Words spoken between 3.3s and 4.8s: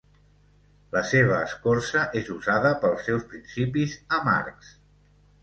principis amargs.